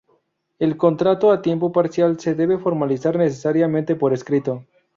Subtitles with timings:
[0.57, 4.65] El contrato a tiempo parcial se debe formalizar necesariamente por escrito.